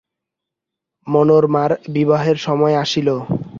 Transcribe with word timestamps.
মনোরমার 1.07 1.71
বিবাহের 1.93 2.37
সময় 2.37 2.75
আসিল। 2.83 3.07